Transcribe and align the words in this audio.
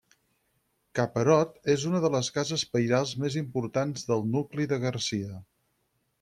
Ca 0.99 1.03
Perot 1.17 1.69
és 1.73 1.85
una 1.89 2.01
de 2.05 2.11
les 2.15 2.31
cases 2.39 2.63
pairals 2.77 3.13
més 3.25 3.39
importants 3.43 4.09
del 4.09 4.27
nucli 4.33 4.69
de 4.75 4.83
Garcia. 4.89 5.39